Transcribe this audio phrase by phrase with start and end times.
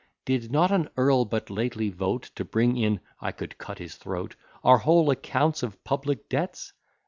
[0.25, 4.35] Did not an earl but lately vote, To bring in (I could cut his throat)
[4.63, 6.73] Our whole accounts of public debts?